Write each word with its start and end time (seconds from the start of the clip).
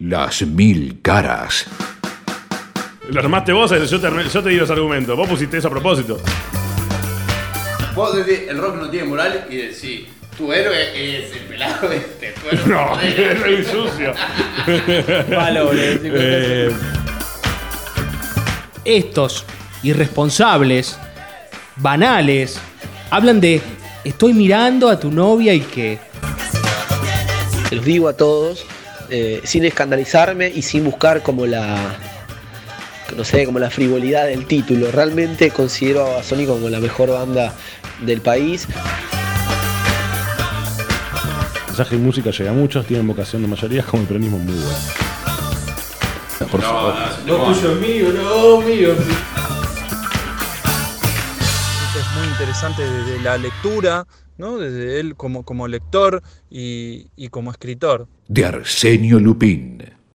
Las 0.00 0.42
mil 0.42 1.00
caras. 1.02 1.66
Lo 3.10 3.20
armaste 3.20 3.52
vos, 3.52 3.70
yo 3.90 4.00
te, 4.00 4.08
yo 4.32 4.42
te 4.42 4.48
di 4.50 4.56
los 4.56 4.70
argumentos. 4.70 5.16
Vos 5.16 5.28
pusiste 5.28 5.58
eso 5.58 5.68
a 5.68 5.70
propósito. 5.70 6.20
Vos 7.94 8.14
decís, 8.14 8.48
el 8.48 8.58
rock 8.58 8.76
no 8.76 8.90
tiene 8.90 9.06
moral 9.08 9.46
y 9.50 9.56
decís, 9.56 10.06
tu 10.36 10.52
héroe 10.52 11.24
es 11.24 11.32
el 11.32 11.42
pelado 11.46 11.90
este. 11.90 12.32
Tu 12.32 12.48
héroe 12.48 12.66
No, 12.68 13.00
es 13.00 13.18
es 13.18 13.40
muy 13.40 13.64
sucio. 13.64 14.14
Valores. 15.36 16.00
Eh, 16.04 16.70
Estos 18.84 19.44
irresponsables, 19.82 20.98
banales, 21.76 22.60
hablan 23.10 23.40
de 23.40 23.60
estoy 24.04 24.32
mirando 24.32 24.88
a 24.90 25.00
tu 25.00 25.10
novia 25.10 25.54
y 25.54 25.60
que 25.60 25.98
los 27.70 27.84
digo 27.84 28.08
a 28.08 28.16
todos, 28.16 28.64
eh, 29.10 29.40
sin 29.44 29.64
escandalizarme 29.64 30.48
y 30.48 30.62
sin 30.62 30.84
buscar 30.84 31.22
como 31.22 31.46
la, 31.46 31.96
no 33.16 33.24
sé, 33.24 33.44
como 33.44 33.58
la 33.58 33.70
frivolidad 33.70 34.26
del 34.26 34.46
título. 34.46 34.90
Realmente 34.90 35.50
considero 35.50 36.02
a 36.02 36.08
Babasónicos 36.10 36.56
como 36.56 36.68
la 36.68 36.80
mejor 36.80 37.10
banda 37.10 37.52
del 38.02 38.20
país. 38.20 38.68
mensaje 41.78 41.94
y 41.94 41.98
música 41.98 42.30
llega 42.32 42.50
a 42.50 42.54
muchos, 42.54 42.84
tienen 42.86 43.06
vocación 43.06 43.40
de 43.40 43.46
mayoría, 43.48 43.84
como 43.84 44.02
el 44.02 44.08
peronismo 44.08 44.38
muy 44.38 44.54
bueno. 44.54 44.78
Por 46.50 46.60
favor. 46.60 46.94
no 47.24 47.36
tuyo 47.36 47.72
es 47.72 47.80
mío, 47.80 48.12
no 48.12 48.60
mío. 48.62 48.92
es 51.94 52.16
muy 52.16 52.26
interesante 52.28 52.82
desde 52.82 53.22
la 53.22 53.38
lectura, 53.38 54.04
¿no? 54.38 54.58
desde 54.58 55.00
él 55.00 55.14
como, 55.16 55.42
como 55.42 55.68
lector 55.68 56.22
y, 56.50 57.08
y 57.16 57.28
como 57.28 57.50
escritor. 57.50 58.08
De 58.28 58.44
Arsenio 58.46 59.20
Lupín. 59.20 59.97